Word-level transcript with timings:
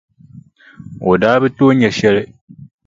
O 1.09 1.11
daa 1.21 1.37
bi 1.41 1.47
tooi 1.57 1.75
nya 1.79 1.89
shɛli. 1.97 2.23